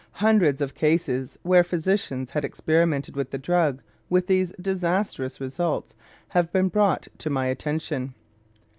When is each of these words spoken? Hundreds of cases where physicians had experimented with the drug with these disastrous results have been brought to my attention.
Hundreds 0.13 0.61
of 0.61 0.73
cases 0.73 1.37
where 1.43 1.63
physicians 1.63 2.31
had 2.31 2.43
experimented 2.43 3.15
with 3.15 3.29
the 3.29 3.37
drug 3.37 3.83
with 4.09 4.25
these 4.25 4.51
disastrous 4.59 5.39
results 5.39 5.93
have 6.29 6.51
been 6.51 6.69
brought 6.69 7.07
to 7.19 7.29
my 7.29 7.45
attention. 7.45 8.15